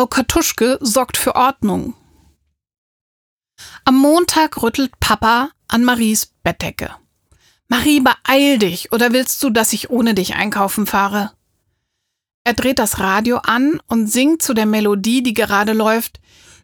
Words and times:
Frau 0.00 0.06
Kartuschke 0.06 0.78
sorgt 0.80 1.18
für 1.18 1.34
Ordnung. 1.34 1.92
Am 3.84 3.98
Montag 3.98 4.62
rüttelt 4.62 4.98
Papa 4.98 5.50
an 5.68 5.84
Maries 5.84 6.32
Bettdecke. 6.42 6.92
Marie, 7.68 8.00
beeil 8.00 8.58
dich, 8.58 8.92
oder 8.92 9.12
willst 9.12 9.42
du, 9.42 9.50
dass 9.50 9.74
ich 9.74 9.90
ohne 9.90 10.14
dich 10.14 10.36
einkaufen 10.36 10.86
fahre? 10.86 11.32
Er 12.44 12.54
dreht 12.54 12.78
das 12.78 12.98
Radio 12.98 13.40
an 13.42 13.78
und 13.88 14.06
singt 14.06 14.40
zu 14.40 14.54
der 14.54 14.64
Melodie, 14.64 15.22
die 15.22 15.34
gerade 15.34 15.74
läuft. 15.74 16.18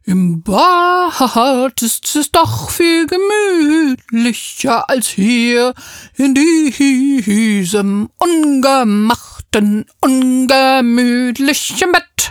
Im 0.04 0.40
Bad 0.40 1.82
ist 1.82 2.16
es 2.16 2.32
doch 2.32 2.70
viel 2.70 3.06
gemütlicher 3.06 4.88
als 4.88 5.08
hier 5.08 5.74
in 6.14 6.32
diesem 6.34 8.08
ungemachten, 8.16 9.84
ungemütlichen 10.00 11.92
Bett. 11.92 12.25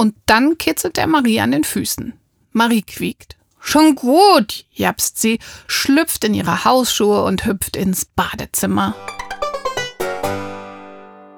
Und 0.00 0.14
dann 0.24 0.56
kitzelt 0.56 0.96
er 0.96 1.06
Marie 1.06 1.40
an 1.40 1.50
den 1.50 1.62
Füßen. 1.62 2.14
Marie 2.52 2.80
quiekt. 2.80 3.36
Schon 3.60 3.96
gut, 3.96 4.64
japst 4.72 5.20
sie, 5.20 5.38
schlüpft 5.66 6.24
in 6.24 6.32
ihre 6.32 6.64
Hausschuhe 6.64 7.22
und 7.22 7.44
hüpft 7.44 7.76
ins 7.76 8.06
Badezimmer. 8.06 8.94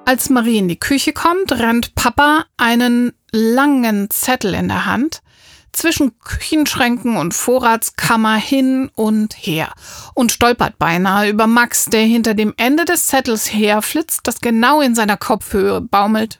Als 0.05 0.29
Marie 0.29 0.59
in 0.59 0.69
die 0.69 0.79
Küche 0.79 1.11
kommt, 1.11 1.51
rennt 1.51 1.93
Papa 1.95 2.45
einen 2.55 3.11
langen 3.33 4.09
Zettel 4.09 4.53
in 4.53 4.69
der 4.69 4.85
Hand 4.85 5.21
zwischen 5.73 6.17
Küchenschränken 6.19 7.17
und 7.17 7.33
Vorratskammer 7.33 8.35
hin 8.35 8.89
und 8.95 9.33
her 9.33 9.73
und 10.13 10.31
stolpert 10.31 10.79
beinahe 10.79 11.29
über 11.29 11.47
Max, 11.47 11.85
der 11.85 12.03
hinter 12.03 12.33
dem 12.33 12.53
Ende 12.55 12.85
des 12.85 13.07
Zettels 13.07 13.53
herflitzt, 13.53 14.21
das 14.23 14.39
genau 14.39 14.79
in 14.79 14.95
seiner 14.95 15.17
Kopfhöhe 15.17 15.81
baumelt. 15.81 16.39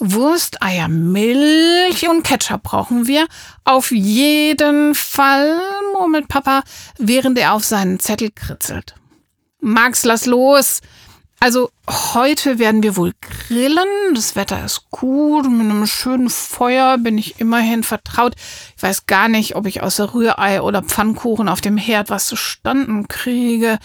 Wurst, 0.00 0.62
Eier, 0.62 0.88
Milch 0.88 2.08
und 2.08 2.22
Ketchup 2.22 2.62
brauchen 2.62 3.06
wir. 3.06 3.26
Auf 3.64 3.90
jeden 3.90 4.94
Fall, 4.94 5.60
murmelt 5.92 6.28
Papa, 6.28 6.62
während 6.98 7.38
er 7.38 7.52
auf 7.52 7.64
seinen 7.64 8.00
Zettel 8.00 8.30
kritzelt. 8.30 8.94
Max, 9.60 10.04
lass 10.04 10.26
los! 10.26 10.80
Also 11.42 11.70
heute 11.88 12.58
werden 12.58 12.82
wir 12.82 12.96
wohl 12.96 13.12
grillen. 13.20 14.14
Das 14.14 14.36
Wetter 14.36 14.62
ist 14.62 14.90
gut. 14.90 15.50
Mit 15.50 15.70
einem 15.70 15.86
schönen 15.86 16.28
Feuer 16.28 16.98
bin 16.98 17.16
ich 17.16 17.40
immerhin 17.40 17.82
vertraut. 17.82 18.34
Ich 18.76 18.82
weiß 18.82 19.06
gar 19.06 19.28
nicht, 19.28 19.56
ob 19.56 19.64
ich 19.66 19.82
außer 19.82 20.12
Rührei 20.12 20.60
oder 20.60 20.82
Pfannkuchen 20.82 21.48
auf 21.48 21.62
dem 21.62 21.78
Herd 21.78 22.10
was 22.10 22.26
zustanden 22.26 23.08
kriege. 23.08 23.78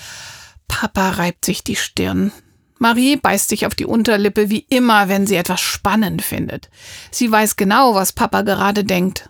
Papa 0.67 1.11
reibt 1.11 1.45
sich 1.45 1.63
die 1.63 1.77
Stirn. 1.77 2.33
Marie 2.77 3.15
beißt 3.15 3.49
sich 3.49 3.65
auf 3.65 3.75
die 3.75 3.85
Unterlippe 3.85 4.49
wie 4.49 4.65
immer, 4.69 5.07
wenn 5.07 5.27
sie 5.27 5.35
etwas 5.35 5.61
spannend 5.61 6.21
findet. 6.21 6.69
Sie 7.11 7.31
weiß 7.31 7.55
genau, 7.55 7.95
was 7.95 8.13
Papa 8.13 8.41
gerade 8.41 8.83
denkt. 8.83 9.29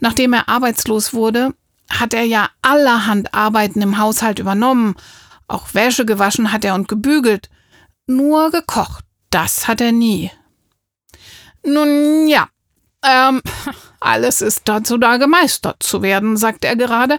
Nachdem 0.00 0.32
er 0.32 0.48
arbeitslos 0.48 1.12
wurde, 1.12 1.54
hat 1.90 2.14
er 2.14 2.24
ja 2.24 2.48
allerhand 2.62 3.34
Arbeiten 3.34 3.82
im 3.82 3.98
Haushalt 3.98 4.38
übernommen 4.38 4.94
auch 5.50 5.74
Wäsche 5.74 6.06
gewaschen 6.06 6.52
hat 6.52 6.64
er 6.64 6.74
und 6.74 6.88
gebügelt. 6.88 7.50
Nur 8.06 8.50
gekocht, 8.50 9.04
das 9.30 9.68
hat 9.68 9.80
er 9.80 9.92
nie. 9.92 10.30
Nun 11.64 12.28
ja, 12.28 12.48
ähm, 13.04 13.42
alles 14.00 14.40
ist 14.40 14.62
dazu 14.66 14.96
da, 14.96 15.16
gemeistert 15.16 15.82
zu 15.82 16.02
werden, 16.02 16.36
sagt 16.36 16.64
er 16.64 16.76
gerade 16.76 17.18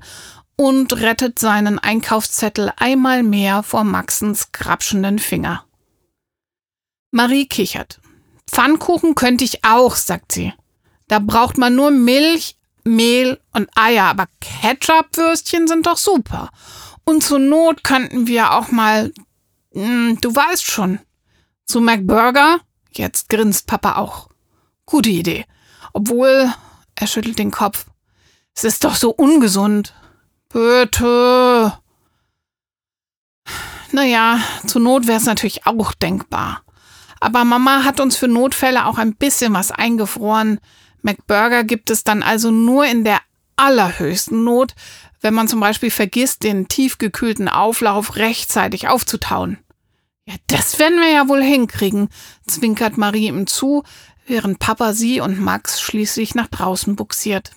und 0.62 0.94
rettet 0.94 1.40
seinen 1.40 1.80
Einkaufszettel 1.80 2.72
einmal 2.78 3.24
mehr 3.24 3.64
vor 3.64 3.84
Maxens 3.84 4.52
grapschenden 4.52 5.18
Finger. 5.18 5.66
Marie 7.10 7.48
kichert. 7.48 8.00
Pfannkuchen 8.46 9.16
könnte 9.16 9.44
ich 9.44 9.66
auch, 9.66 9.96
sagt 9.96 10.34
sie. 10.34 10.54
Da 11.08 11.18
braucht 11.18 11.58
man 11.58 11.74
nur 11.74 11.90
Milch, 11.90 12.58
Mehl 12.84 13.40
und 13.54 13.72
Eier, 13.74 14.04
aber 14.06 14.28
Ketchupwürstchen 14.40 15.68
sind 15.68 15.88
doch 15.88 15.98
super. 15.98 16.52
Und 17.06 17.24
zur 17.24 17.40
Not 17.40 17.84
könnten 17.84 18.28
wir 18.28 18.52
auch 18.52 18.70
mal, 18.70 19.12
hm, 19.74 20.20
du 20.22 20.36
weißt 20.36 20.64
schon, 20.64 21.00
zu 21.66 21.82
McBurger? 21.82 22.60
Jetzt 22.92 23.30
grinst 23.30 23.66
Papa 23.66 23.96
auch. 23.96 24.30
Gute 24.86 25.10
Idee. 25.10 25.46
Obwohl, 25.92 26.54
er 26.94 27.08
schüttelt 27.08 27.40
den 27.40 27.50
Kopf. 27.50 27.88
Es 28.54 28.64
ist 28.64 28.84
doch 28.84 28.96
so 28.96 29.10
ungesund. 29.10 29.96
Bitte. 30.54 31.74
Naja, 33.92 34.40
zur 34.68 34.82
Not 34.82 35.08
wäre 35.08 35.18
es 35.18 35.26
natürlich 35.26 35.66
auch 35.66 35.94
denkbar. 35.94 36.64
Aber 37.20 37.44
Mama 37.46 37.84
hat 37.84 38.00
uns 38.00 38.18
für 38.18 38.28
Notfälle 38.28 38.86
auch 38.86 38.98
ein 38.98 39.16
bisschen 39.16 39.54
was 39.54 39.72
eingefroren. 39.72 40.60
McBurger 41.02 41.64
gibt 41.64 41.90
es 41.90 42.04
dann 42.04 42.24
also 42.24 42.52
nur 42.52 42.86
in 42.86 43.04
der 43.04 43.20
allerhöchsten 43.56 44.44
Not, 44.44 44.74
wenn 45.22 45.34
man 45.34 45.48
zum 45.48 45.60
Beispiel 45.60 45.92
vergisst, 45.92 46.44
den 46.44 46.68
tiefgekühlten 46.68 47.48
Auflauf 47.48 48.16
rechtzeitig 48.16 48.88
aufzutauen. 48.88 49.60
Ja, 50.26 50.36
das 50.48 50.80
werden 50.80 51.00
wir 51.00 51.12
ja 51.12 51.28
wohl 51.28 51.44
hinkriegen, 51.44 52.10
zwinkert 52.48 52.98
Marie 52.98 53.28
ihm 53.28 53.48
zu, 53.48 53.84
während 54.26 54.60
Papa 54.60 54.94
sie 54.94 55.20
und 55.20 55.40
Max 55.40 55.82
schließlich 55.82 56.36
nach 56.36 56.48
draußen 56.48 56.96
buxiert. 56.96 57.52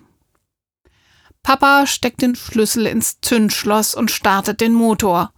Papa 1.44 1.87
steckt 1.87 2.22
den 2.22 2.34
Schlüssel 2.34 2.87
ins 2.87 3.21
Zündschloss 3.21 3.94
und 3.94 4.10
startet 4.10 4.62
den 4.62 4.72
Motor. 4.72 5.32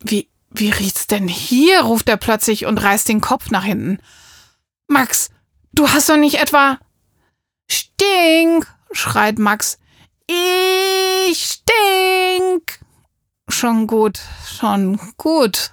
Wie, 0.00 0.28
wie 0.50 0.70
riecht's 0.70 1.06
denn 1.06 1.26
hier? 1.26 1.80
ruft 1.80 2.08
er 2.10 2.18
plötzlich 2.18 2.66
und 2.66 2.76
reißt 2.76 3.08
den 3.08 3.22
Kopf 3.22 3.50
nach 3.50 3.64
hinten. 3.64 3.98
Max, 4.88 5.30
du 5.72 5.88
hast 5.88 6.10
doch 6.10 6.18
nicht 6.18 6.38
etwa. 6.40 6.78
Stink! 7.70 8.66
schreit 8.92 9.38
Max. 9.38 9.78
Ich 10.26 11.38
stink. 11.38 12.80
Schon 13.48 13.86
gut, 13.86 14.20
schon 14.46 15.00
gut. 15.16 15.72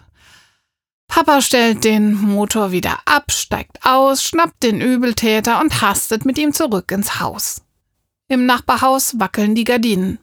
Papa 1.10 1.42
stellt 1.42 1.84
den 1.84 2.14
Motor 2.14 2.72
wieder 2.72 3.00
ab, 3.04 3.34
steigt 3.34 3.86
aus, 3.86 4.24
schnappt 4.24 4.64
den 4.64 4.80
Übeltäter 4.80 5.60
und 5.60 5.82
hastet 5.82 6.24
mit 6.24 6.38
ihm 6.38 6.54
zurück 6.54 6.90
ins 6.92 7.20
Haus. 7.20 7.64
Im 8.30 8.46
Nachbarhaus 8.46 9.20
wackeln 9.20 9.56
die 9.56 9.64
Gardinen. 9.64 10.20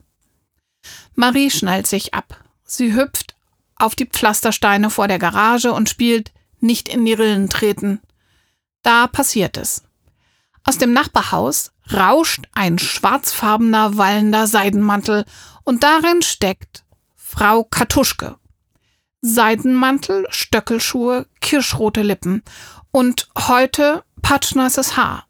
Marie 1.16 1.50
schnallt 1.50 1.88
sich 1.88 2.14
ab. 2.14 2.44
Sie 2.64 2.94
hüpft 2.94 3.34
auf 3.74 3.96
die 3.96 4.06
Pflastersteine 4.06 4.90
vor 4.90 5.08
der 5.08 5.18
Garage 5.18 5.72
und 5.72 5.90
spielt 5.90 6.32
nicht 6.60 6.88
in 6.88 7.04
die 7.04 7.12
Rillen 7.14 7.48
treten. 7.50 8.00
Da 8.82 9.08
passiert 9.08 9.56
es. 9.56 9.82
Aus 10.62 10.78
dem 10.78 10.92
Nachbarhaus 10.92 11.72
rauscht 11.92 12.44
ein 12.54 12.78
schwarzfarbener, 12.78 13.96
wallender 13.96 14.46
Seidenmantel 14.46 15.24
und 15.64 15.82
darin 15.82 16.22
steckt 16.22 16.84
Frau 17.16 17.64
Kartuschke. 17.64 18.36
Seidenmantel, 19.20 20.28
Stöckelschuhe, 20.30 21.26
kirschrote 21.40 22.02
Lippen 22.02 22.44
und 22.92 23.28
heute 23.36 24.04
patschnasses 24.22 24.96
Haar. 24.96 25.26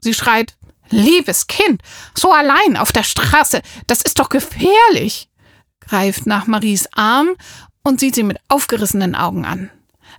Sie 0.00 0.12
schreit, 0.12 0.58
liebes 0.90 1.46
Kind, 1.46 1.82
so 2.14 2.32
allein 2.32 2.76
auf 2.76 2.92
der 2.92 3.02
Straße, 3.02 3.62
das 3.86 4.02
ist 4.02 4.18
doch 4.18 4.28
gefährlich, 4.28 5.28
greift 5.80 6.26
nach 6.26 6.46
Maries 6.46 6.88
Arm 6.92 7.30
und 7.82 8.00
sieht 8.00 8.14
sie 8.14 8.22
mit 8.22 8.38
aufgerissenen 8.48 9.14
Augen 9.14 9.44
an. 9.44 9.70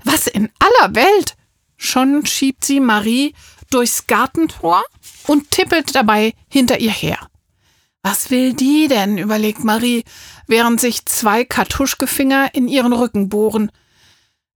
Was 0.03 0.28
in 0.28 0.50
aller 0.59 0.96
Welt? 0.96 1.35
Schon 1.78 2.25
schiebt 2.25 2.66
sie 2.66 2.80
Marie 2.80 3.34
durchs 3.69 4.07
Gartentor 4.07 4.84
und 5.28 5.52
tippelt 5.52 5.96
dabei 5.96 6.34
hinter 6.50 6.80
ihr 6.80 6.91
her. 6.91 7.30
Was 8.01 8.31
will 8.31 8.53
die 8.53 8.88
denn? 8.88 9.18
überlegt 9.18 9.63
Marie, 9.63 10.03
während 10.47 10.80
sich 10.80 11.06
zwei 11.06 11.44
Kartuschkefinger 11.44 12.53
in 12.53 12.68
ihren 12.68 12.94
Rücken 12.94 13.30
bohren. 13.30 13.72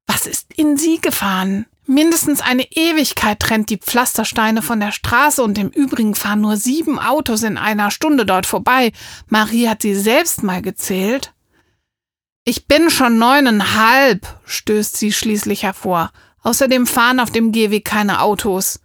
Was 0.08 0.26
ist 0.26 0.54
in 0.54 0.78
sie 0.78 1.00
gefahren? 1.00 1.66
Mindestens 1.86 2.40
eine 2.40 2.64
Ewigkeit 2.72 3.40
trennt 3.40 3.70
die 3.70 3.78
Pflastersteine 3.78 4.62
von 4.62 4.80
der 4.80 4.92
Straße 4.92 5.44
und 5.44 5.58
im 5.58 5.70
Übrigen 5.70 6.16
fahren 6.16 6.42
nur 6.42 6.56
sieben 6.56 6.98
Autos 6.98 7.44
in 7.44 7.58
einer 7.58 7.92
Stunde 7.92 8.26
dort 8.26 8.46
vorbei. 8.46 8.94
Marie 9.28 9.68
hat 9.68 9.82
sie 9.82 9.96
selbst 9.96 10.44
mal 10.44 10.62
gezählt. 10.62 11.34
Ich 12.46 12.68
bin 12.68 12.90
schon 12.90 13.18
neuneinhalb, 13.18 14.40
stößt 14.46 14.98
sie 14.98 15.12
schließlich 15.12 15.64
hervor. 15.64 16.12
Außerdem 16.42 16.88
fahren 16.88 17.20
auf 17.20 17.32
dem 17.32 17.52
Gehweg 17.52 17.86
keine 17.86 18.22
Autos. 18.22 18.80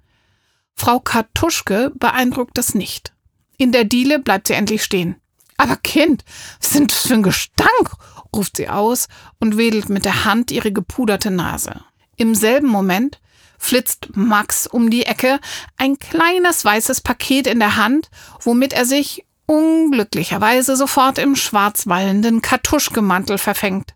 Frau 0.75 1.01
Kartuschke 1.01 1.93
beeindruckt 1.95 2.57
das 2.57 2.75
nicht. 2.75 3.13
In 3.57 3.73
der 3.73 3.85
Diele 3.85 4.21
bleibt 4.21 4.47
sie 4.47 4.55
endlich 4.55 4.85
stehen. 4.85 5.17
Aber 5.57 5.77
Kind, 5.77 6.25
was 6.61 6.71
sind 6.71 6.93
das 6.93 7.07
für 7.09 7.15
ein 7.15 7.25
Gestank? 7.25 7.91
Ruft 8.35 8.57
sie 8.57 8.69
aus 8.69 9.09
und 9.39 9.57
wedelt 9.57 9.89
mit 9.89 10.05
der 10.05 10.25
Hand 10.25 10.51
ihre 10.51 10.73
gepuderte 10.73 11.31
Nase. 11.31 11.81
Im 12.17 12.35
selben 12.35 12.69
Moment 12.69 13.21
flitzt 13.59 14.17
Max 14.17 14.67
um 14.67 14.91
die 14.91 15.07
Ecke, 15.07 15.41
ein 15.77 15.99
kleines 15.99 16.65
weißes 16.65 17.01
Paket 17.01 17.47
in 17.47 17.59
der 17.59 17.77
Hand, 17.77 18.11
womit 18.41 18.73
er 18.73 18.85
sich 18.85 19.25
unglücklicherweise 19.47 20.77
sofort 20.77 21.19
im 21.19 21.35
schwarzwallenden 21.35 22.43
Kartuschkemantel 22.43 23.39
verfängt. 23.39 23.95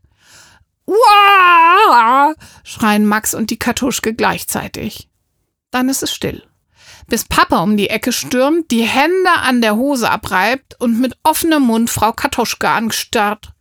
Uah! 0.87 2.35
schreien 2.65 3.07
Max 3.07 3.35
und 3.35 3.51
die 3.51 3.59
Kartuschke 3.59 4.15
gleichzeitig. 4.15 5.09
Dann 5.71 5.89
ist 5.89 6.03
es 6.03 6.13
still. 6.13 6.43
bis 7.07 7.25
Papa 7.25 7.59
um 7.63 7.77
die 7.77 7.91
Ecke 7.91 8.13
stürmt, 8.13 8.71
die 8.71 8.85
Hände 8.85 9.31
an 9.43 9.61
der 9.61 9.77
Hose 9.77 10.11
abreibt 10.11 10.81
und 10.81 11.01
mit 11.01 11.17
offenem 11.23 11.63
Mund 11.63 11.91
Frau 11.91 12.13
Katoschke 12.13 12.69
anstarrt. 12.69 13.52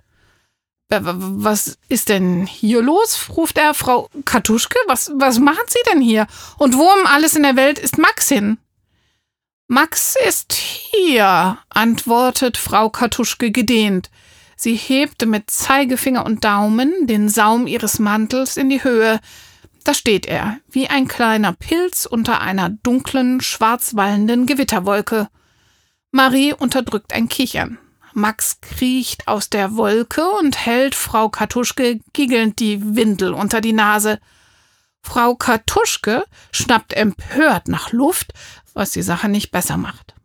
Was 0.92 1.78
ist 1.88 2.10
denn 2.10 2.46
hier 2.46 2.82
los? 2.82 3.30
ruft 3.30 3.58
er. 3.58 3.74
Frau 3.74 4.10
Katuschke, 4.26 4.78
was, 4.88 5.12
was 5.16 5.40
machen 5.40 5.64
Sie 5.68 5.80
denn 5.92 6.02
hier? 6.02 6.28
Und 6.58 6.78
wo 6.78 6.84
um 6.84 7.06
alles 7.06 7.36
in 7.36 7.44
der 7.44 7.56
Welt 7.56 7.80
ist 7.80 7.98
Max 7.98 8.28
hin? 8.28 8.58
Max 9.68 10.18
ist 10.28 10.52
hier, 10.52 11.58
antwortet 11.70 12.58
Frau 12.58 12.90
Katuschke 12.90 13.52
gedehnt. 13.52 14.10
Sie 14.58 14.76
hebte 14.76 15.26
mit 15.26 15.50
Zeigefinger 15.50 16.26
und 16.26 16.44
Daumen 16.44 17.08
den 17.08 17.30
Saum 17.30 17.68
ihres 17.68 17.98
Mantels 17.98 18.58
in 18.58 18.70
die 18.70 18.84
Höhe. 18.84 19.22
Da 19.86 19.94
steht 19.94 20.26
er, 20.26 20.58
wie 20.70 20.88
ein 20.88 21.08
kleiner 21.08 21.54
Pilz 21.54 22.06
unter 22.06 22.42
einer 22.42 22.70
dunklen, 22.70 23.40
schwarzwallenden 23.40 24.46
Gewitterwolke. 24.46 25.30
Marie 26.12 26.54
unterdrückt 26.54 27.14
ein 27.14 27.30
Kichern. 27.30 27.80
Max 28.14 28.60
kriecht 28.62 29.28
aus 29.28 29.50
der 29.50 29.76
Wolke 29.76 30.30
und 30.40 30.66
hält 30.66 30.96
Frau 30.96 31.30
Katuschke 31.30 32.00
giggelnd 32.14 32.60
die 32.60 32.96
Windel 32.96 33.34
unter 33.34 33.62
die 33.62 33.74
Nase. 33.74 34.20
Frau 35.02 35.36
Katuschke 35.36 36.26
schnappt 36.52 36.94
empört 36.94 37.68
nach 37.68 37.92
Luft, 37.92 38.34
was 38.74 38.92
die 38.92 39.02
Sache 39.02 39.30
nicht 39.30 39.52
besser 39.52 39.78
macht. 39.78 40.16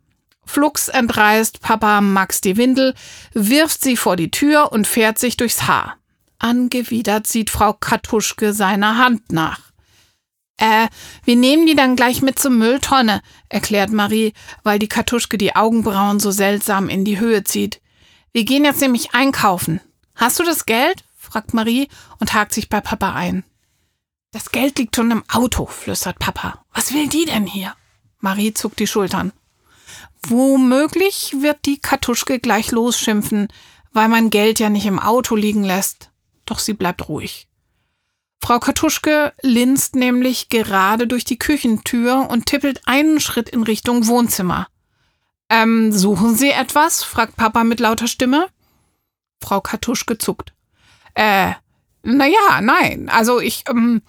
Flugs 0.44 0.88
entreißt 0.88 1.60
Papa 1.60 2.00
Max 2.00 2.40
die 2.40 2.56
Windel, 2.56 2.94
wirft 3.32 3.82
sie 3.82 3.96
vor 3.96 4.16
die 4.16 4.30
Tür 4.30 4.70
und 4.72 4.86
fährt 4.86 5.18
sich 5.18 5.36
durchs 5.36 5.66
Haar. 5.66 5.96
Angewidert 6.38 7.26
sieht 7.26 7.50
Frau 7.50 7.72
Katuschke 7.72 8.52
seiner 8.52 8.98
Hand 8.98 9.32
nach. 9.32 9.60
Äh, 10.58 10.88
wir 11.24 11.36
nehmen 11.36 11.66
die 11.66 11.74
dann 11.74 11.96
gleich 11.96 12.22
mit 12.22 12.38
zur 12.38 12.50
Mülltonne, 12.50 13.20
erklärt 13.48 13.90
Marie, 13.90 14.32
weil 14.62 14.78
die 14.78 14.88
Kartuschke 14.88 15.36
die 15.36 15.54
Augenbrauen 15.54 16.18
so 16.18 16.30
seltsam 16.30 16.88
in 16.88 17.04
die 17.04 17.18
Höhe 17.18 17.44
zieht. 17.44 17.80
Wir 18.32 18.44
gehen 18.44 18.64
jetzt 18.64 18.80
nämlich 18.80 19.14
einkaufen. 19.14 19.80
Hast 20.14 20.38
du 20.38 20.44
das 20.44 20.66
Geld? 20.66 21.04
fragt 21.16 21.54
Marie 21.54 21.88
und 22.20 22.32
hakt 22.32 22.54
sich 22.54 22.68
bei 22.68 22.80
Papa 22.80 23.12
ein. 23.12 23.44
Das 24.32 24.50
Geld 24.50 24.78
liegt 24.78 24.96
schon 24.96 25.10
im 25.10 25.24
Auto, 25.30 25.66
flüstert 25.66 26.18
Papa. 26.18 26.64
Was 26.72 26.92
will 26.92 27.08
die 27.08 27.24
denn 27.24 27.46
hier? 27.46 27.74
Marie 28.20 28.54
zuckt 28.54 28.78
die 28.78 28.86
Schultern. 28.86 29.32
Womöglich 30.26 31.36
wird 31.40 31.66
die 31.66 31.78
Kartuschke 31.78 32.38
gleich 32.38 32.70
losschimpfen, 32.70 33.48
weil 33.92 34.08
man 34.08 34.30
Geld 34.30 34.58
ja 34.58 34.68
nicht 34.68 34.86
im 34.86 34.98
Auto 34.98 35.36
liegen 35.36 35.64
lässt. 35.64 36.10
Doch 36.44 36.58
sie 36.58 36.74
bleibt 36.74 37.08
ruhig. 37.08 37.48
Frau 38.42 38.58
Kartuschke 38.60 39.32
linst 39.42 39.96
nämlich 39.96 40.48
gerade 40.48 41.06
durch 41.06 41.24
die 41.24 41.38
Küchentür 41.38 42.28
und 42.30 42.46
tippelt 42.46 42.82
einen 42.86 43.20
Schritt 43.20 43.48
in 43.48 43.62
Richtung 43.62 44.06
Wohnzimmer. 44.06 44.68
Ähm, 45.48 45.92
suchen 45.92 46.34
Sie 46.34 46.50
etwas? 46.50 47.02
fragt 47.02 47.36
Papa 47.36 47.64
mit 47.64 47.80
lauter 47.80 48.08
Stimme. 48.08 48.48
Frau 49.42 49.60
Kartuschke 49.60 50.18
zuckt. 50.18 50.52
Äh, 51.14 51.52
naja, 52.02 52.60
nein. 52.60 53.08
Also 53.08 53.40
ich 53.40 53.64
ähm, 53.68 54.02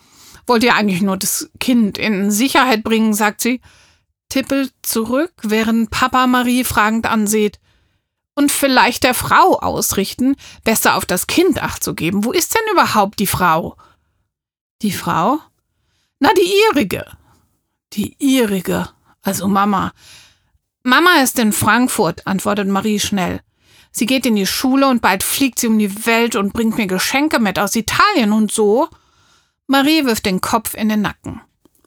wollte 0.46 0.68
ja 0.68 0.76
eigentlich 0.76 1.02
nur 1.02 1.18
das 1.18 1.50
Kind 1.60 1.98
in 1.98 2.32
Sicherheit 2.32 2.84
bringen, 2.84 3.14
sagt 3.14 3.42
sie, 3.42 3.62
tippelt 4.30 4.74
zurück, 4.82 5.34
während 5.44 5.90
Papa 5.90 6.28
Marie 6.28 6.64
fragend 6.64 7.06
ansieht. 7.06 7.60
Und 8.36 8.52
vielleicht 8.52 9.04
der 9.04 9.16
Frau 9.16 9.58
ausrichten, 9.60 10.36
besser 10.64 10.96
auf 10.96 11.06
das 11.06 11.26
Kind 11.26 11.62
acht 11.62 11.84
zu 11.84 11.96
geben. 11.96 12.24
Wo 12.24 12.32
ist 12.32 12.54
denn 12.54 12.62
überhaupt 12.72 13.20
die 13.20 13.26
Frau? 13.28 13.76
Die 14.82 14.92
Frau? 14.92 15.40
Na, 16.20 16.30
die 16.34 16.54
ihrige. 16.70 17.06
Die 17.94 18.16
ihrige, 18.20 18.90
also 19.24 19.48
Mama. 19.48 19.92
Mama 20.84 21.22
ist 21.24 21.40
in 21.40 21.52
Frankfurt, 21.52 22.28
antwortet 22.28 22.68
Marie 22.68 23.00
schnell. 23.00 23.42
Sie 23.92 24.06
geht 24.06 24.26
in 24.28 24.36
die 24.36 24.46
Schule 24.46 24.88
und 24.88 25.02
bald 25.02 25.24
fliegt 25.24 25.58
sie 25.58 25.68
um 25.68 25.80
die 25.80 26.06
Welt 26.06 26.36
und 26.36 26.54
bringt 26.54 26.78
mir 26.78 26.86
Geschenke 26.86 27.40
mit 27.40 27.58
aus 27.58 27.76
Italien 27.76 28.32
und 28.32 28.52
so. 28.52 28.88
Marie 29.66 30.06
wirft 30.06 30.28
den 30.28 30.42
Kopf 30.42 30.76
in 30.76 30.90
den 30.90 31.02
Nacken. 31.02 31.42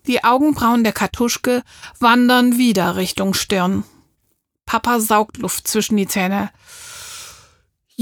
Die 0.06 0.25
Augenbrauen 0.25 0.82
der 0.82 0.93
Kartuschke 0.93 1.62
wandern 2.00 2.58
wieder 2.58 2.96
Richtung 2.96 3.34
Stirn. 3.34 3.84
Papa 4.66 4.98
saugt 4.98 5.38
Luft 5.38 5.69
zwischen 5.69 5.96
die 5.96 6.08
Zähne. 6.08 6.50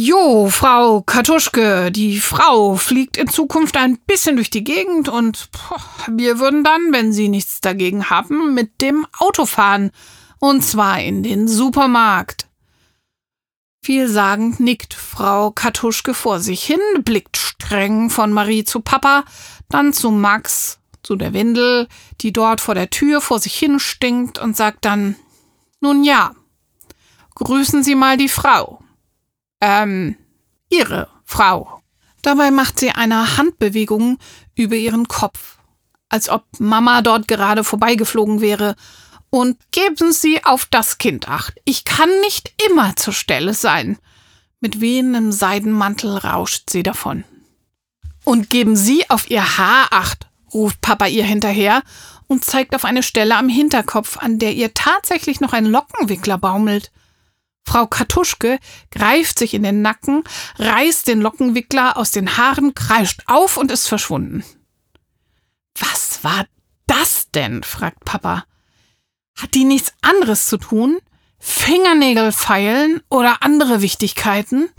Jo, 0.01 0.49
Frau 0.49 1.03
Kartuschke, 1.03 1.91
die 1.91 2.21
Frau 2.21 2.77
fliegt 2.77 3.17
in 3.17 3.27
Zukunft 3.27 3.77
ein 3.77 3.99
bisschen 3.99 4.37
durch 4.37 4.49
die 4.49 4.63
Gegend 4.63 5.09
und 5.09 5.51
poh, 5.51 5.75
wir 6.07 6.39
würden 6.39 6.63
dann, 6.63 6.93
wenn 6.93 7.13
Sie 7.13 7.29
nichts 7.29 7.61
dagegen 7.61 8.09
haben, 8.09 8.55
mit 8.55 8.81
dem 8.81 9.09
Auto 9.19 9.45
fahren. 9.45 9.91
Und 10.39 10.63
zwar 10.63 11.01
in 11.01 11.25
den 11.25 11.49
Supermarkt. 11.49 12.47
Vielsagend 13.83 14.61
nickt 14.61 14.95
Frau 14.95 15.51
Kartuschke 15.51 16.15
vor 16.15 16.39
sich 16.39 16.63
hin, 16.63 16.79
blickt 17.01 17.37
streng 17.37 18.09
von 18.09 18.33
Marie 18.33 18.63
zu 18.63 18.79
Papa, 18.79 19.25
dann 19.69 19.93
zu 19.93 20.13
Max, 20.13 20.79
zu 21.03 21.17
der 21.17 21.33
Windel, 21.33 21.89
die 22.21 22.33
dort 22.33 22.61
vor 22.61 22.77
der 22.77 22.91
Tür 22.91 23.21
vor 23.21 23.41
sich 23.41 23.55
hin 23.55 23.81
stinkt 23.81 24.39
und 24.39 24.57
sagt 24.57 24.85
dann, 24.85 25.17
nun 25.81 26.05
ja, 26.05 26.37
grüßen 27.35 27.83
Sie 27.83 27.97
mal 27.97 28.17
die 28.17 28.29
Frau. 28.29 28.81
Ähm, 29.61 30.17
Ihre 30.71 31.09
Frau. 31.25 31.83
Dabei 32.23 32.51
macht 32.51 32.79
sie 32.79 32.91
eine 32.91 33.37
Handbewegung 33.37 34.19
über 34.55 34.75
ihren 34.75 35.09
Kopf, 35.09 35.59
als 36.09 36.29
ob 36.29 36.45
Mama 36.59 37.03
dort 37.03 37.29
gerade 37.29 37.65
vorbeigeflogen 37.65 38.41
wäre. 38.41 38.77
Und 39.31 39.59
geben 39.73 40.11
Sie 40.13 40.43
auf 40.45 40.67
das 40.67 40.97
Kind 40.97 41.29
acht. 41.29 41.55
Ich 41.65 41.85
kann 41.85 42.09
nicht 42.23 42.53
immer 42.67 42.97
zur 42.97 43.13
Stelle 43.13 43.53
sein. 43.53 43.99
Mit 44.61 44.81
wehendem 44.81 45.33
Seidenmantel 45.33 46.17
rauscht 46.17 46.71
sie 46.71 46.83
davon. 46.83 47.25
Und 48.25 48.49
geben 48.51 48.75
Sie 48.75 49.09
auf 49.11 49.31
Ihr 49.31 49.59
Haar 49.59 49.89
acht, 49.91 50.29
ruft 50.53 50.81
Papa 50.81 51.07
ihr 51.07 51.25
hinterher 51.25 51.83
und 52.27 52.45
zeigt 52.45 52.75
auf 52.75 52.85
eine 52.85 53.03
Stelle 53.03 53.37
am 53.37 53.49
Hinterkopf, 53.49 54.17
an 54.19 54.39
der 54.39 54.55
ihr 54.55 54.73
tatsächlich 54.75 55.41
noch 55.41 55.53
ein 55.53 55.67
Lockenwickler 55.67 56.39
baumelt. 56.39 56.91
Frau 57.69 57.87
Kartuschke 57.87 58.59
greift 58.91 59.39
sich 59.39 59.53
in 59.53 59.63
den 59.63 59.83
Nacken, 59.83 60.25
reißt 60.59 61.07
den 61.07 61.21
Lockenwickler 61.21 61.99
aus 61.99 62.13
den 62.13 62.39
Haaren, 62.39 62.73
kreischt 62.73 63.25
auf 63.27 63.59
und 63.59 63.71
ist 63.71 63.89
verschwunden. 63.89 64.43
Was 65.79 66.25
war 66.25 66.47
das 66.87 67.31
denn? 67.31 67.63
fragt 67.63 68.07
Papa. 68.07 68.47
Hat 69.37 69.53
die 69.53 69.65
nichts 69.65 69.93
anderes 70.01 70.47
zu 70.47 70.57
tun? 70.57 70.97
Fingernägel 71.39 72.33
feilen 72.33 73.03
oder 73.11 73.43
andere 73.43 73.83
Wichtigkeiten? 73.83 74.71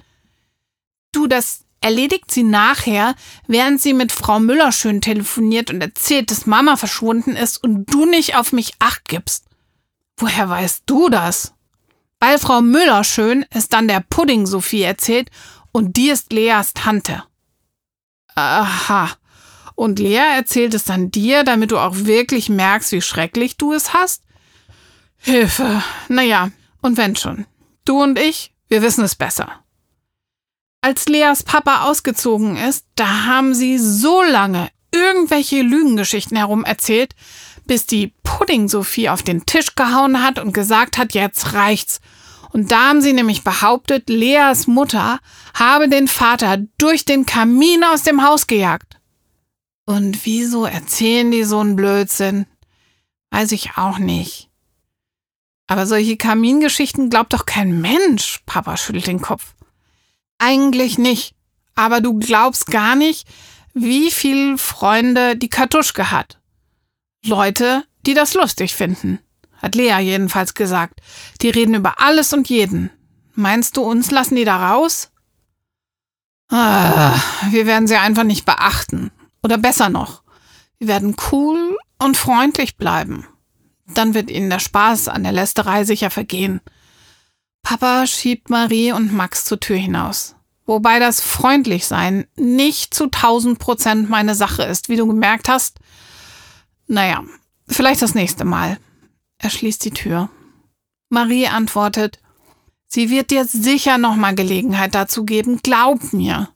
Du, 1.12 1.28
das 1.28 1.66
erledigt 1.82 2.32
sie 2.32 2.44
nachher, 2.44 3.14
während 3.46 3.80
sie 3.80 3.94
mit 3.94 4.12
Frau 4.12 4.40
Müller 4.40 4.72
schön 4.72 5.00
telefoniert 5.00 5.70
und 5.70 5.80
erzählt, 5.82 6.32
dass 6.32 6.48
Mama 6.48 6.76
verschwunden 6.76 7.36
ist 7.36 7.64
und 7.64 7.86
du 7.86 8.08
nicht 8.08 8.36
auf 8.36 8.52
mich 8.52 8.74
acht 8.80 9.08
gibst. 9.08 9.46
Woher 10.18 10.50
weißt 10.50 10.84
du 10.88 11.10
das? 11.10 11.54
Weil 12.20 12.38
Frau 12.38 12.62
Müller 12.62 13.04
schön 13.04 13.46
ist 13.54 13.74
dann 13.74 13.88
der 13.88 14.04
Pudding 14.10 14.46
Sophie 14.46 14.82
erzählt 14.82 15.30
und 15.72 15.96
die 15.96 16.10
ist 16.10 16.34
Leas 16.34 16.74
Tante. 16.74 17.24
Aha. 18.36 19.10
Und 19.76 20.00
Lea 20.00 20.36
erzählt 20.36 20.74
es 20.74 20.84
dann 20.84 21.10
dir, 21.10 21.44
damit 21.44 21.72
du 21.72 21.78
auch 21.78 21.96
wirklich 21.96 22.50
merkst, 22.50 22.92
wie 22.92 23.02
schrecklich 23.02 23.56
du 23.56 23.72
es 23.72 23.94
hast? 23.94 24.24
Hilfe. 25.18 25.82
Naja, 26.10 26.52
und 26.82 26.98
wenn 26.98 27.16
schon. 27.16 27.46
Du 27.86 28.02
und 28.02 28.20
ich, 28.20 28.54
wir 28.68 28.82
wissen 28.82 29.04
es 29.04 29.16
besser. 29.16 29.64
Als 30.82 31.08
Leas 31.08 31.44
Papa 31.44 31.84
ausgezogen 31.84 32.58
ist, 32.58 32.86
da 32.96 33.26
haben 33.26 33.54
sie 33.54 33.78
so 33.78 34.22
lange 34.22 34.70
irgendwelche 34.94 35.62
Lügengeschichten 35.62 36.38
herum 36.38 36.64
erzählt, 36.64 37.16
bis 37.66 37.86
die 37.86 38.08
Pudding-Sophie 38.40 39.10
auf 39.10 39.22
den 39.22 39.46
Tisch 39.46 39.76
gehauen 39.76 40.24
hat 40.24 40.40
und 40.40 40.54
gesagt 40.54 40.98
hat, 40.98 41.14
jetzt 41.14 41.54
reicht's. 41.54 42.00
Und 42.54 42.72
da 42.72 42.88
haben 42.88 43.02
sie 43.02 43.12
nämlich 43.12 43.44
behauptet, 43.44 44.08
Leas 44.10 44.66
Mutter 44.66 45.20
habe 45.54 45.90
den 45.90 46.08
Vater 46.08 46.58
durch 46.78 47.04
den 47.04 47.26
Kamin 47.26 47.84
aus 47.84 48.04
dem 48.04 48.24
Haus 48.24 48.48
gejagt. 48.48 48.98
Und 49.86 50.26
wieso 50.26 50.64
erzählen 50.64 51.32
die 51.32 51.44
so 51.44 51.60
einen 51.60 51.76
Blödsinn? 51.76 52.46
Weiß 53.30 53.52
ich 53.52 53.76
auch 53.76 54.00
nicht. 54.00 54.50
Aber 55.68 55.86
solche 55.86 56.16
Kamingeschichten 56.16 57.10
glaubt 57.10 57.34
doch 57.34 57.46
kein 57.46 57.82
Mensch, 57.82 58.40
Papa 58.46 58.78
schüttelt 58.78 59.08
den 59.08 59.22
Kopf. 59.22 59.54
Eigentlich 60.38 60.98
nicht. 60.98 61.36
Aber 61.76 62.00
du 62.00 62.18
glaubst 62.18 62.68
gar 62.68 62.96
nicht, 62.96 63.28
wie 63.74 64.12
viel 64.12 64.58
Freunde 64.58 65.36
die 65.36 65.50
Kartuschke 65.50 66.10
hat. 66.10 66.40
Leute, 67.26 67.84
die 68.06 68.14
das 68.14 68.34
lustig 68.34 68.76
finden. 68.76 69.20
Hat 69.62 69.76
Lea 69.76 70.00
jedenfalls 70.00 70.54
gesagt. 70.54 71.02
Die 71.42 71.50
reden 71.50 71.76
über 71.76 72.00
alles 72.00 72.34
und 72.34 72.50
jeden. 72.50 72.90
Meinst 73.34 73.78
du, 73.78 73.82
uns 73.82 74.12
lassen 74.12 74.36
die 74.36 74.46
da 74.46 74.72
raus? 74.72 75.12
Ah, 76.50 77.20
wir 77.52 77.66
werden 77.66 77.88
sie 77.88 77.98
einfach 77.98 78.24
nicht 78.24 78.46
beachten. 78.46 79.12
Oder 79.44 79.58
besser 79.58 79.90
noch, 79.90 80.24
wir 80.80 80.88
werden 80.88 81.16
cool 81.32 81.78
und 82.00 82.18
freundlich 82.18 82.78
bleiben. 82.78 83.28
Dann 83.86 84.14
wird 84.14 84.30
Ihnen 84.30 84.50
der 84.50 84.60
Spaß 84.60 85.08
an 85.08 85.24
der 85.24 85.32
Lästerei 85.32 85.84
sicher 85.84 86.10
vergehen. 86.10 86.62
Papa 87.64 88.08
schiebt 88.08 88.50
Marie 88.50 88.92
und 88.92 89.14
Max 89.14 89.46
zur 89.46 89.60
Tür 89.60 89.78
hinaus. 89.78 90.36
Wobei 90.66 91.00
das 91.00 91.20
Freundlichsein 91.20 92.28
nicht 92.36 92.94
zu 92.94 93.08
tausend 93.08 93.60
Prozent 93.60 94.10
meine 94.10 94.36
Sache 94.36 94.64
ist, 94.64 94.88
wie 94.88 94.96
du 94.96 95.08
gemerkt 95.08 95.50
hast. 95.50 95.80
Naja, 96.88 97.24
vielleicht 97.70 98.02
das 98.02 98.16
nächste 98.16 98.46
Mal. 98.46 98.78
Er 99.38 99.50
schließt 99.50 99.84
die 99.86 99.92
Tür. 99.92 100.30
Marie 101.10 101.48
antwortet, 101.48 102.20
sie 102.88 103.10
wird 103.10 103.32
dir 103.32 103.46
sicher 103.46 103.98
nochmal 103.98 104.36
Gelegenheit 104.36 104.94
dazu 104.94 105.26
geben, 105.26 105.60
glaub 105.64 106.14
mir. 106.14 106.50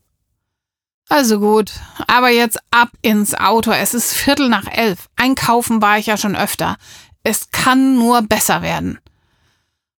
Also 1.09 1.39
gut, 1.39 1.71
aber 2.07 2.29
jetzt 2.29 2.59
ab 2.71 2.89
ins 3.01 3.35
Auto. 3.35 3.71
Es 3.71 3.93
ist 3.93 4.13
Viertel 4.13 4.49
nach 4.49 4.67
elf. 4.67 5.09
Einkaufen 5.15 5.81
war 5.81 5.97
ich 5.97 6.07
ja 6.07 6.17
schon 6.17 6.35
öfter. 6.35 6.77
Es 7.23 7.51
kann 7.51 7.95
nur 7.95 8.21
besser 8.23 8.61
werden. 8.61 8.99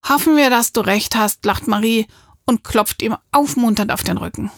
Hoffen 0.09 0.37
wir, 0.37 0.51
dass 0.51 0.73
du 0.73 0.81
recht 0.81 1.17
hast, 1.17 1.45
lacht 1.45 1.67
Marie 1.67 2.07
und 2.47 2.65
klopft 2.65 3.03
ihm 3.03 3.17
aufmunternd 3.33 3.91
auf 3.91 4.03
den 4.03 4.19
Rücken. 4.19 4.51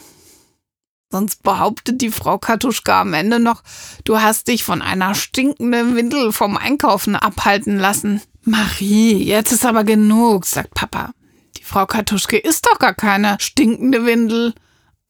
Sonst 1.10 1.42
behauptet 1.42 2.02
die 2.02 2.10
Frau 2.10 2.38
Katuschka 2.38 3.02
am 3.02 3.14
Ende 3.14 3.38
noch, 3.38 3.62
du 4.04 4.20
hast 4.20 4.48
dich 4.48 4.64
von 4.64 4.82
einer 4.82 5.14
stinkenden 5.14 5.94
Windel 5.94 6.32
vom 6.32 6.56
Einkaufen 6.56 7.14
abhalten 7.14 7.78
lassen. 7.78 8.20
Marie, 8.42 9.14
jetzt 9.14 9.52
ist 9.52 9.64
aber 9.64 9.84
genug, 9.84 10.46
sagt 10.46 10.74
Papa. 10.74 11.12
Die 11.56 11.64
Frau 11.64 11.86
Katuschke 11.86 12.36
ist 12.36 12.66
doch 12.66 12.78
gar 12.78 12.94
keine 12.94 13.36
stinkende 13.40 14.04
Windel 14.04 14.54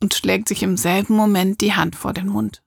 und 0.03 0.15
schlägt 0.15 0.49
sich 0.49 0.63
im 0.63 0.77
selben 0.77 1.15
Moment 1.15 1.61
die 1.61 1.75
Hand 1.75 1.97
vor 1.97 2.13
den 2.13 2.29
Mund. 2.29 2.63